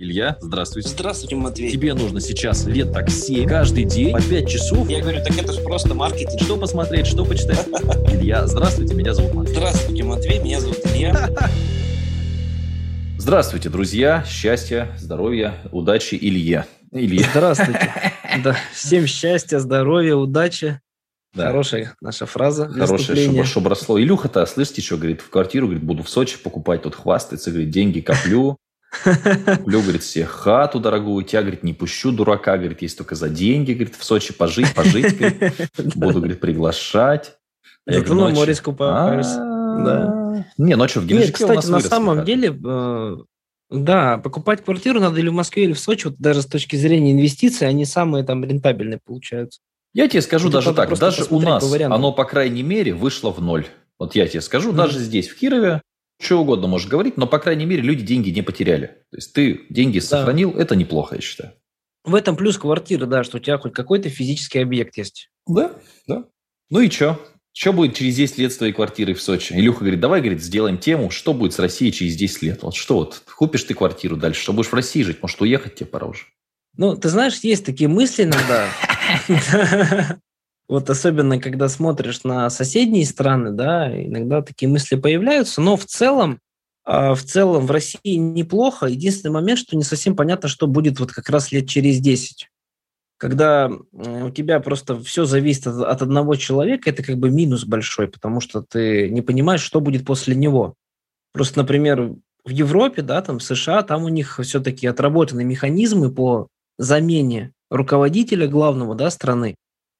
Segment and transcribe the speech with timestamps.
[0.00, 0.90] Илья, здравствуйте.
[0.90, 1.72] Здравствуйте, Матвей.
[1.72, 4.88] Тебе нужно сейчас лет так 7, каждый день по 5 часов.
[4.88, 6.40] Я говорю, так это же просто маркетинг.
[6.40, 7.66] Что посмотреть, что почитать?
[8.08, 9.56] Илья, здравствуйте, меня зовут Матвей.
[9.56, 11.28] Здравствуйте, Матвей, меня зовут Илья.
[13.18, 14.24] Здравствуйте, друзья.
[14.24, 16.66] Счастья, здоровья, удачи, Илье.
[16.92, 17.26] Илья.
[17.32, 17.92] Здравствуйте.
[18.44, 20.80] Да, всем счастья, здоровья, удачи.
[21.34, 21.48] Да.
[21.48, 23.32] Хорошая наша фраза Хорошее, вступления.
[23.32, 24.00] чтобы, чтобы росло.
[24.00, 27.98] Илюха-то, слышите, что говорит, в квартиру, говорит, буду в Сочи покупать, тут хвастается, говорит, деньги
[27.98, 28.58] коплю.
[29.04, 33.72] Куплю, говорит, себе хату дорогую, тебя, говорит, не пущу, дурака, говорит, есть только за деньги,
[33.72, 35.54] говорит, в Сочи пожить, пожить, говорит,
[35.94, 37.36] буду, говорит, приглашать.
[37.86, 38.58] Зато на море чё?
[38.58, 39.38] скупаешься.
[39.40, 43.16] А, Не, что, в Нет, Геленджике нас кстати, на самом деле, э,
[43.70, 47.12] да, покупать квартиру надо или в Москве, или в Сочи, вот даже с точки зрения
[47.12, 49.60] инвестиций, они самые там рентабельные получаются.
[49.94, 53.66] Я тебе скажу даже так, даже у нас оно, по крайней мере, вышло в ноль.
[53.98, 55.82] Вот я тебе скажу, даже здесь, в Кирове,
[56.20, 58.86] что угодно можешь говорить, но, по крайней мере, люди деньги не потеряли.
[59.10, 61.52] То есть ты деньги сохранил, это неплохо, я считаю.
[62.04, 65.30] В этом плюс квартиры, да, что у тебя хоть какой-то физический объект есть.
[65.46, 65.72] Да,
[66.06, 66.24] да.
[66.70, 67.20] Ну и что?
[67.52, 69.52] Что будет через 10 лет с твоей квартирой в Сочи?
[69.52, 72.62] Илюха говорит, давай, говорит, сделаем тему, что будет с Россией через 10 лет.
[72.62, 75.18] Вот что вот, купишь ты квартиру дальше, что будешь в России жить?
[75.22, 76.22] Может, уехать тебе пора уже?
[76.76, 78.68] Ну, ты знаешь, есть такие мысли иногда.
[80.68, 86.40] Вот особенно, когда смотришь на соседние страны, да, иногда такие мысли появляются, но в целом,
[86.84, 88.86] а, в целом в России неплохо.
[88.86, 92.50] Единственный момент, что не совсем понятно, что будет вот как раз лет через 10.
[93.16, 98.40] Когда у тебя просто все зависит от одного человека, это как бы минус большой, потому
[98.40, 100.74] что ты не понимаешь, что будет после него.
[101.32, 106.48] Просто, например, в Европе, да, там в США, там у них все-таки отработаны механизмы по
[106.78, 109.56] замене руководителя главного да, страны.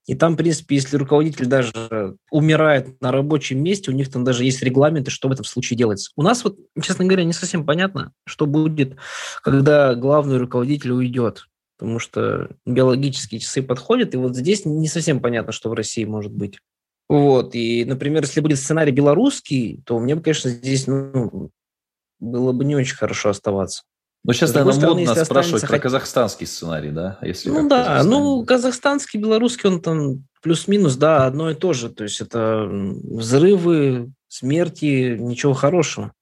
[0.09, 4.42] И там, в принципе, если руководитель даже умирает на рабочем месте, у них там даже
[4.42, 6.12] есть регламенты, что в этом случае делается.
[6.17, 8.97] У нас вот, честно говоря, не совсем понятно, что будет,
[9.42, 11.45] когда главный руководитель уйдет.
[11.77, 16.33] Потому что биологические часы подходят, и вот здесь не совсем понятно, что в России может
[16.33, 16.59] быть.
[17.11, 21.51] Вот, и, например, если будет сценарий белорусский, то мне бы, конечно, здесь ну,
[22.18, 23.83] было бы не очень хорошо оставаться.
[24.28, 27.18] Ну, сейчас, наверное, стороны, модно спрашивать про хоть- казахстанский сценарий, да?
[27.22, 31.89] Если Ну да, ну казахстанский, белорусский, он там плюс-минус, да, одно и то же.
[31.89, 36.12] То есть это взрывы, смерти, ничего хорошего.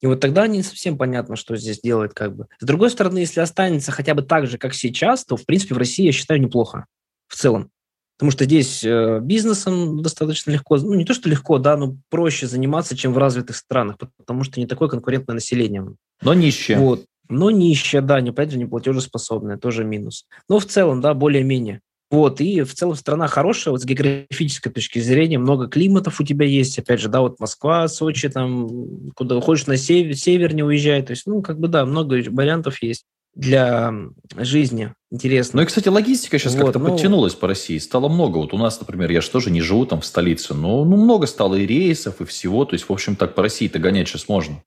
[0.00, 2.46] И вот тогда не совсем понятно, что здесь делать как бы.
[2.60, 5.78] С другой стороны, если останется хотя бы так же, как сейчас, то, в принципе, в
[5.78, 6.86] России, я считаю, неплохо
[7.26, 7.72] в целом.
[8.16, 12.46] Потому что здесь э, бизнесом достаточно легко, ну не то, что легко, да, но проще
[12.46, 15.96] заниматься, чем в развитых странах, потому что не такое конкурентное население.
[16.22, 16.78] Но нищие.
[16.78, 17.04] Вот.
[17.28, 20.24] Но нищая, да, не, опять же, не платежеспособная, тоже минус.
[20.48, 21.80] Но в целом, да, более-менее.
[22.10, 26.46] Вот, и в целом страна хорошая, вот с географической точки зрения, много климатов у тебя
[26.46, 31.10] есть, опять же, да, вот Москва, Сочи, там, куда хочешь на север, севернее уезжай, то
[31.10, 33.94] есть, ну, как бы, да, много вариантов есть для
[34.36, 35.58] жизни интересно.
[35.58, 37.78] Ну и, кстати, логистика сейчас Вот, как-то ну- подтянулась по России.
[37.78, 38.38] Стало много.
[38.38, 41.26] Вот у нас, например, я же тоже не живу там в столице, но ну, много
[41.26, 42.64] стало и рейсов, и всего.
[42.64, 44.62] То есть, в общем, так по России-то гонять сейчас можно.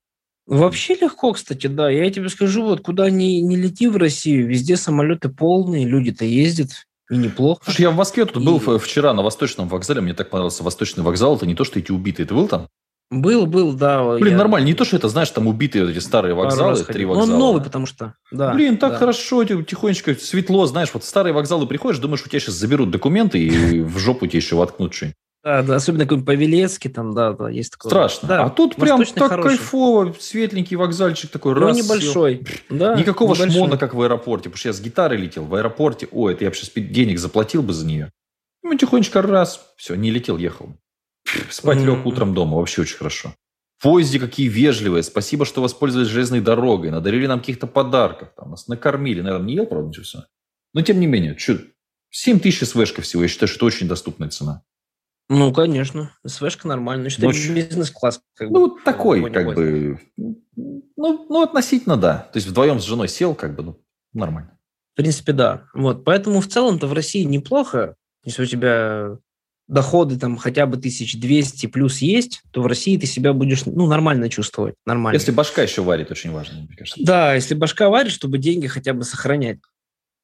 [0.46, 1.88] Вообще легко, кстати, да.
[1.90, 6.70] Я тебе скажу, вот куда ни, не лети в Россию, везде самолеты полные, люди-то ездят,
[7.10, 7.60] и неплохо.
[7.64, 10.00] Слушай, я в Москве тут И- был вчера на Восточном вокзале.
[10.00, 11.36] Мне так понравился Восточный вокзал.
[11.36, 12.26] Это не то, что эти убитые.
[12.26, 12.68] Ты был там?
[13.10, 14.16] Был, был, да.
[14.16, 14.64] Блин, я нормально.
[14.64, 17.24] Не то, что это, знаешь, там убитые эти старые вокзалы, три вокзала.
[17.34, 18.54] Он новый, потому что, да.
[18.54, 18.98] Блин, так да.
[18.98, 23.38] хорошо, ти- тихонечко, светло, знаешь, вот старые вокзалы приходишь, думаешь, у тебя сейчас заберут документы
[23.38, 25.16] и в жопу тебе еще воткнут что-нибудь.
[25.44, 27.90] Да, да, особенно какой-нибудь Павелецкий там, да, да, есть такое.
[27.90, 28.28] Страшно.
[28.28, 29.48] Да, а тут прям так хороший.
[29.56, 31.84] кайфово, светленький вокзальчик такой, Ну, раз сел.
[31.84, 32.46] небольшой.
[32.70, 33.56] Да, Никакого небольшой.
[33.56, 34.44] шмона, как в аэропорте.
[34.50, 36.06] Потому что я с гитарой летел в аэропорте.
[36.12, 38.12] Ой, это я бы сейчас денег заплатил бы за нее.
[38.62, 40.76] Ну, тихонечко раз, все, не летел, ехал.
[41.50, 41.86] Спать Мгм.
[41.86, 43.34] лег утром дома, вообще очень хорошо.
[43.78, 45.02] В поезде какие вежливые.
[45.02, 46.90] Спасибо, что воспользовались железной дорогой.
[46.92, 48.28] Надарили нам каких-то подарков.
[48.36, 49.20] Там, нас накормили.
[49.22, 50.24] Наверное, не ел, правда, ничего все.
[50.72, 51.58] Но, тем не менее, что,
[52.10, 53.22] 7 тысяч СВшка всего.
[53.22, 54.62] Я считаю, что это очень доступная цена.
[55.34, 56.10] Ну, конечно.
[56.26, 57.04] СВшка нормально.
[57.04, 58.20] Значит, Ну, это бизнес-класс.
[58.34, 59.98] Как Ну, бы, такой, как бы...
[60.16, 62.28] Ну, ну, относительно, да.
[62.32, 63.80] То есть, вдвоем с женой сел, как бы, ну,
[64.12, 64.58] нормально.
[64.92, 65.64] В принципе, да.
[65.72, 66.04] Вот.
[66.04, 67.96] Поэтому в целом-то в России неплохо.
[68.24, 69.16] Если у тебя
[69.68, 74.28] доходы там хотя бы 1200 плюс есть, то в России ты себя будешь ну, нормально
[74.28, 74.74] чувствовать.
[74.84, 75.16] Нормально.
[75.16, 77.02] Если башка еще варит, очень важно, мне кажется.
[77.02, 79.58] Да, если башка варит, чтобы деньги хотя бы сохранять.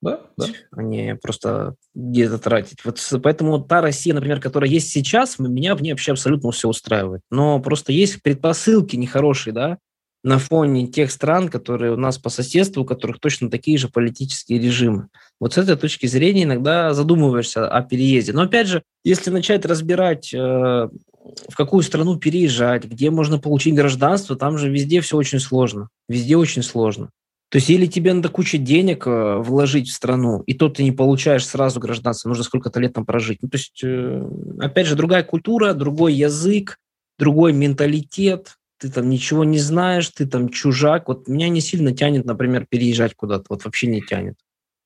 [0.00, 0.46] Да, да.
[0.70, 2.84] а не просто где-то тратить.
[2.84, 7.22] Вот поэтому та Россия, например, которая есть сейчас, меня в ней вообще абсолютно все устраивает.
[7.30, 9.78] Но просто есть предпосылки нехорошие, да,
[10.24, 14.60] на фоне тех стран, которые у нас по соседству, у которых точно такие же политические
[14.60, 15.08] режимы.
[15.40, 18.32] Вот с этой точки зрения иногда задумываешься о переезде.
[18.32, 24.36] Но опять же, если начать разбирать, э, в какую страну переезжать, где можно получить гражданство,
[24.36, 25.88] там же везде все очень сложно.
[26.08, 27.10] Везде очень сложно.
[27.50, 30.92] То есть или тебе надо кучу денег э, вложить в страну, и то ты не
[30.92, 33.38] получаешь сразу гражданство, нужно сколько-то лет там прожить.
[33.40, 34.22] Ну, то есть, э,
[34.60, 36.78] опять же, другая культура, другой язык,
[37.18, 41.08] другой менталитет, ты там ничего не знаешь, ты там чужак.
[41.08, 44.36] Вот меня не сильно тянет, например, переезжать куда-то, вот вообще не тянет.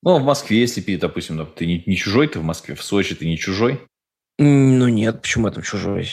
[0.01, 3.25] Ну, в Москве, если, допустим, ты не, не чужой, ты в Москве, в Сочи ты
[3.25, 3.81] не чужой?
[4.39, 6.09] Ну нет, почему я там чужой?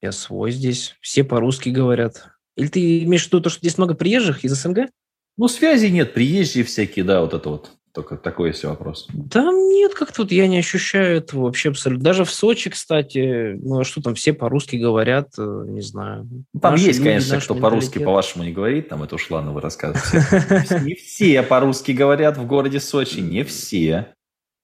[0.00, 2.28] Я свой здесь, все по-русски говорят.
[2.56, 4.90] Или ты имеешь в виду то, что здесь много приезжих из СНГ?
[5.38, 7.70] Ну, связи нет, приезжие всякие, да, вот это вот.
[7.94, 9.08] Только такой есть вопрос.
[9.12, 12.04] Да нет, как-то вот я не ощущаю этого вообще абсолютно.
[12.04, 16.28] Даже в Сочи, кстати, ну а что там, все по-русски говорят, э, не знаю.
[16.60, 19.60] Там наши есть, люди, конечно, кто по-русски по-вашему не говорит, там это уж ладно, вы
[19.60, 20.80] рассказываете.
[20.84, 24.12] Не все по-русски говорят в городе Сочи, не все.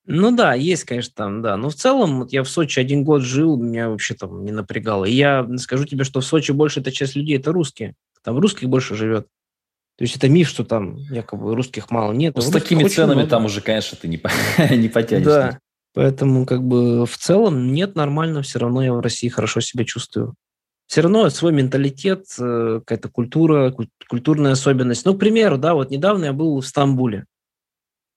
[0.07, 1.57] Ну да, есть, конечно, там, да.
[1.57, 5.07] Но в целом, вот я в Сочи один год жил, меня вообще там не напрягало.
[5.07, 7.95] И я скажу тебе, что в Сочи больше эта часть людей это русские.
[8.23, 9.27] Там русских больше живет.
[9.97, 12.35] То есть это миф, что там якобы русских мало нет.
[12.35, 13.31] Ну, с такими ценами много.
[13.31, 14.21] там уже, конечно, ты не,
[14.77, 15.25] не потянешь.
[15.25, 15.59] Да,
[15.93, 20.35] поэтому как бы в целом нет, нормально, все равно я в России хорошо себя чувствую.
[20.87, 23.75] Все равно свой менталитет, э, какая-то культура,
[24.09, 25.07] культурная особенность.
[25.07, 27.25] Ну, к примеру, да, вот недавно я был в Стамбуле.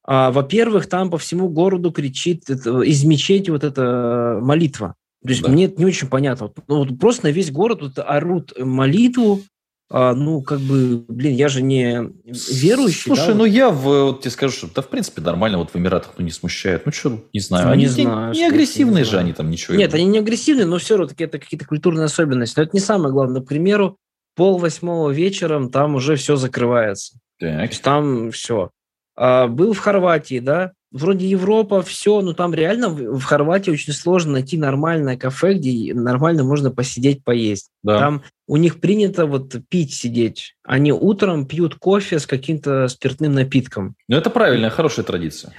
[0.03, 4.95] А, во-первых, там по всему городу кричит это, из мечети вот эта молитва.
[5.23, 5.49] То есть да.
[5.49, 6.51] мне это не очень понятно.
[6.67, 9.41] Ну, вот просто на весь город вот орут молитву,
[9.89, 13.03] а, ну, как бы, блин, я же не верующий.
[13.03, 13.45] Слушай, да, ну вот.
[13.45, 16.31] я в, вот тебе скажу, что да, в принципе, нормально вот в Эмиратах ну, не
[16.31, 16.85] смущает.
[16.85, 17.71] Ну, что, не знаю.
[17.71, 19.77] Они не, знаю, не, не агрессивные не же они там ничего.
[19.77, 22.57] Нет, они не агрессивные, но все равно это какие-то культурные особенности.
[22.57, 23.41] Но это не самое главное.
[23.41, 23.97] К примеру,
[24.35, 27.19] пол восьмого вечером там уже все закрывается.
[27.39, 27.55] Так.
[27.55, 28.71] То есть там все.
[29.15, 34.33] А, был в Хорватии, да, вроде Европа, все, но там реально в Хорватии очень сложно
[34.33, 37.69] найти нормальное кафе, где нормально можно посидеть, поесть.
[37.83, 37.99] Да.
[37.99, 40.55] Там у них принято вот пить, сидеть.
[40.63, 43.95] Они утром пьют кофе с каким-то спиртным напитком.
[44.07, 45.53] Ну, это правильная, хорошая традиция.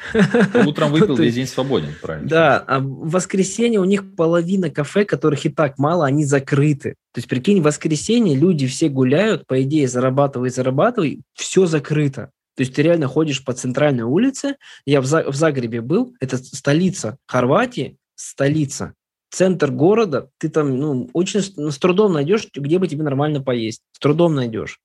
[0.67, 2.29] Утром выпил, весь день свободен, правильно.
[2.29, 6.95] Да, а в воскресенье у них половина кафе, которых и так мало, они закрыты.
[7.13, 12.31] То есть, прикинь, в воскресенье люди все гуляют, по идее, зарабатывай, зарабатывай, все закрыто.
[12.59, 14.57] То есть ты реально ходишь по центральной улице.
[14.85, 18.95] Я в, в Загребе был, это столица Хорватии, столица,
[19.31, 20.31] центр города.
[20.39, 23.83] Ты там ну, очень ну, с трудом найдешь, где бы тебе нормально поесть.
[23.93, 24.81] С трудом найдешь.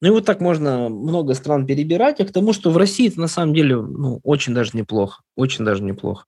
[0.00, 3.20] Ну и вот так можно много стран перебирать, а к тому, что в России это
[3.20, 5.22] на самом деле ну, очень даже неплохо.
[5.36, 6.24] Очень даже неплохо.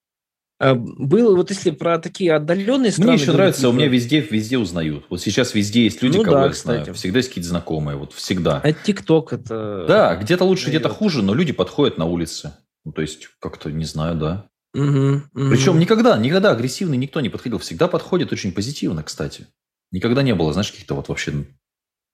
[0.63, 3.15] А, было, вот если про такие отдаленные страны...
[3.15, 5.05] Мне еще нравится, у меня везде, везде узнают.
[5.11, 6.83] Вот сейчас везде есть люди, ну, кого да, я кстати.
[6.85, 6.95] знаю.
[6.95, 8.61] Всегда есть какие-то знакомые, вот всегда.
[8.63, 9.87] А ТикТок это...
[9.89, 12.53] Да, где-то лучше, где-то хуже, но люди подходят на улице.
[12.85, 14.47] Ну, то есть, как-то, не знаю, да.
[14.75, 15.51] Угу, угу.
[15.51, 17.59] Причем никогда, никогда агрессивный никто не подходил.
[17.59, 19.49] Всегда подходит очень позитивно, кстати.
[19.91, 21.45] Никогда не было, знаешь, каких-то вот вообще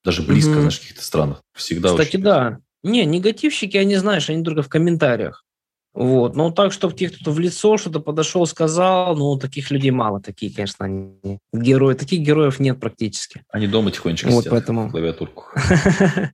[0.03, 0.61] даже близко, угу.
[0.61, 1.43] знаешь, каких-то странах.
[1.55, 2.23] Всегда Кстати, очень...
[2.23, 2.59] да.
[2.81, 5.45] Не, негативщики, они, знаешь, они только в комментариях.
[5.93, 6.35] Вот.
[6.35, 10.21] Но так, чтобы тебе кто-то в лицо что-то подошел, сказал, ну, таких людей мало.
[10.21, 11.95] Такие, конечно, они герои.
[11.95, 13.43] Таких героев нет практически.
[13.49, 14.89] Они дома тихонечко вот, поэтому...
[14.89, 15.45] клавиатурку.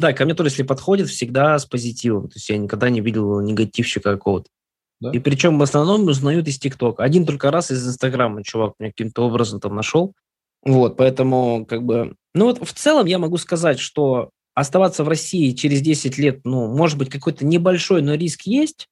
[0.00, 2.26] Да, ко мне тоже, если подходит, всегда с позитивом.
[2.26, 4.48] То есть я никогда не видел негативщика какого-то.
[5.00, 5.12] Да?
[5.12, 7.04] И причем в основном узнают из ТикТока.
[7.04, 10.12] Один только раз из Инстаграма чувак меня каким-то образом там нашел.
[10.64, 12.16] Вот, поэтому как бы...
[12.34, 16.66] Ну вот в целом я могу сказать, что оставаться в России через 10 лет, ну,
[16.74, 18.88] может быть, какой-то небольшой, но риск есть,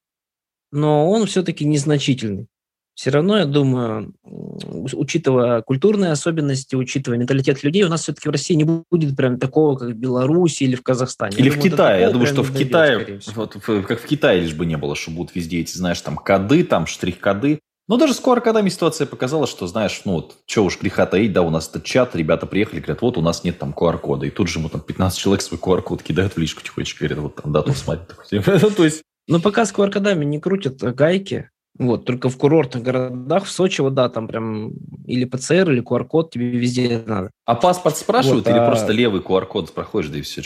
[0.72, 2.48] но он все-таки незначительный.
[2.94, 8.54] Все равно, я думаю, учитывая культурные особенности, учитывая менталитет людей, у нас все-таки в России
[8.54, 11.36] не будет прям такого, как в Беларуси или в Казахстане.
[11.38, 12.00] Или я в думаю, Китае.
[12.02, 15.34] Я думаю, что в Китае, вот, как в Китае лишь бы не было, что будут
[15.34, 17.60] везде эти, знаешь, там коды, там штрих-коды.
[17.88, 21.42] Но даже с QR-кодами ситуация показала, что, знаешь, ну вот, что уж греха таить, да,
[21.42, 24.26] у нас этот чат, ребята приехали, говорят, вот у нас нет там QR-кода.
[24.26, 27.36] И тут же ему там 15 человек свой QR-код кидают в личку тихонечко, говорят, вот
[27.36, 28.04] там дату смотри.
[28.40, 33.44] То есть но пока с QR-кодами не крутят э, гайки, вот, только в курортных городах,
[33.44, 34.72] в Сочи, вот да, там прям
[35.06, 37.30] или ПЦР, или QR-код тебе везде надо.
[37.46, 38.66] А паспорт спрашивают вот, или а...
[38.66, 40.42] просто левый QR-код проходишь, да и все?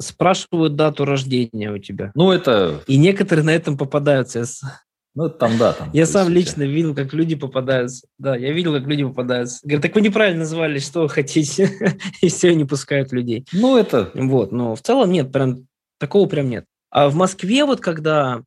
[0.00, 2.12] Спрашивают дату рождения у тебя.
[2.14, 2.82] Ну, это...
[2.86, 4.44] И некоторые на этом попадаются.
[5.16, 5.72] Ну, там, да.
[5.72, 8.06] Там, я сам лично видел, как люди попадаются.
[8.16, 9.58] Да, я видел, как люди попадаются.
[9.64, 11.68] Говорят, так вы неправильно назвали, что вы хотите.
[12.22, 13.44] и все, не пускают людей.
[13.52, 14.12] Ну, это...
[14.14, 15.66] Вот, но в целом нет, прям
[15.98, 16.64] такого прям нет.
[16.90, 18.42] А в Москве вот когда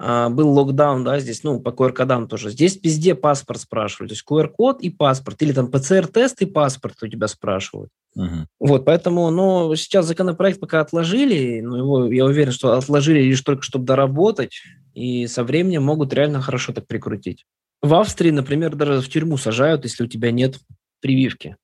[0.00, 4.24] а, был локдаун, да, здесь, ну, по QR-кодам тоже, здесь везде паспорт спрашивали, то есть
[4.28, 7.90] QR-код и паспорт, или там ПЦР-тест и паспорт у тебя спрашивают.
[8.16, 8.46] Uh-huh.
[8.60, 13.62] Вот, поэтому, ну, сейчас законопроект пока отложили, но его, я уверен, что отложили лишь только,
[13.62, 14.62] чтобы доработать,
[14.94, 17.44] и со временем могут реально хорошо так прикрутить.
[17.82, 20.58] В Австрии, например, даже в тюрьму сажают, если у тебя нет
[21.00, 21.56] прививки.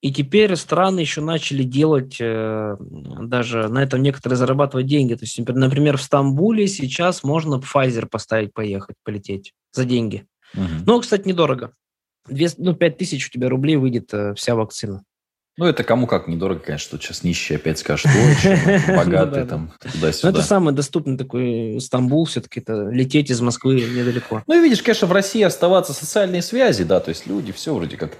[0.00, 5.14] И теперь страны еще начали делать, э, даже на этом некоторые зарабатывать деньги.
[5.14, 10.26] То есть, например, в Стамбуле сейчас можно Pfizer поставить, поехать, полететь за деньги.
[10.54, 10.84] Мгм.
[10.86, 11.72] Но, кстати, недорого.
[12.28, 15.02] Две, ну, 5 тысяч у тебя рублей выйдет э, вся вакцина.
[15.58, 19.46] Ну, это кому как недорого, конечно, тут сейчас нищие опять скажут, ой, богатые Ну да,
[19.46, 20.30] там, Но туда-сюда.
[20.30, 24.44] это самый доступный такой Стамбул, все-таки это лететь из Москвы недалеко.
[24.46, 27.96] Ну и видишь, конечно, в России оставаться социальные связи, да, то есть люди все вроде
[27.96, 28.12] как...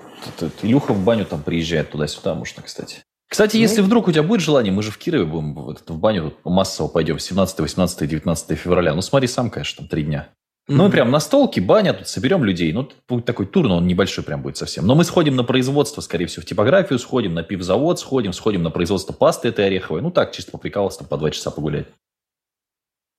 [0.63, 3.05] Илюха в баню там приезжает туда-сюда, можно, кстати.
[3.29, 3.63] Кстати, Ну.
[3.63, 7.21] если вдруг у тебя будет желание, мы же в Кирове будем в, баню массово пойдем
[7.21, 8.95] 17, 18, 19 февраля.
[8.95, 10.29] Ну смотри сам, конечно, там три дня.
[10.69, 12.73] Ну, мы прям на столке, баня, тут соберем людей.
[12.75, 14.87] Ну, будет такой тур, но он небольшой прям будет совсем.
[14.87, 18.71] Но мы сходим на производство, скорее всего, в типографию сходим, на пивзавод сходим, сходим на
[18.71, 20.03] производство пасты этой ореховой.
[20.03, 21.87] Ну, так, чисто поприкалываться, там, по два часа погулять.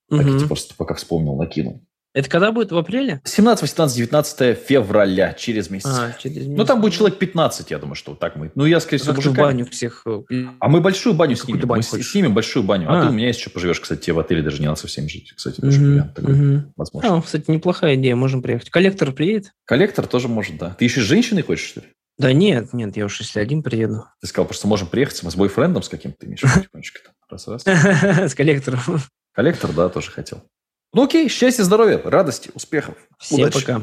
[0.09, 0.33] Так, Мгм.
[0.33, 1.81] я тебе просто пока вспомнил, накинул.
[2.19, 2.71] Это когда будет?
[2.71, 3.21] В апреле?
[3.23, 5.87] 17, 18, 19 февраля, через месяц.
[5.89, 6.81] А, через ну, там месяц.
[6.81, 8.51] будет человек 15, я думаю, что вот так мы.
[8.55, 9.37] Ну, я, скорее всего, мужиками.
[9.37, 10.03] баню всех...
[10.05, 10.21] э,
[10.59, 11.65] А мы большую баню снимем.
[11.67, 12.11] баню мы хочешь?
[12.11, 12.87] снимем большую баню.
[12.91, 13.03] А, А.
[13.03, 15.33] ты у меня есть еще поживешь, кстати, тебе в отеле даже не надо совсем жить.
[15.35, 16.33] Кстати, тоже вариант такой.
[16.33, 16.73] мгм.
[16.75, 17.17] Возможно.
[17.17, 18.69] А, кстати, неплохая идея, можем приехать.
[18.69, 19.53] Коллектор приедет?
[19.65, 20.75] Коллектор тоже может, да.
[20.77, 21.87] Ты еще с женщиной хочешь, что ли?
[22.17, 24.03] Да нет, нет, я уж если один приеду.
[24.19, 27.13] Ты сказал, просто можем приехать с бойфрендом с каким-то, в виду, тихонечко там.
[27.29, 27.63] Раз-раз.
[28.31, 28.79] С коллектором.
[29.33, 30.43] Коллектор, да, тоже хотел.
[30.93, 32.95] Ну окей, счастья, здоровья, радости, успехов.
[33.19, 33.59] Всем Удачи.
[33.59, 33.81] пока.